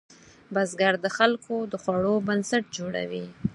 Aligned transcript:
بزګر 0.53 0.93
د 1.01 1.07
خلکو 1.17 1.55
د 1.71 1.73
خوړو 1.83 2.15
بنسټ 2.27 2.63
جوړوي 2.77 3.25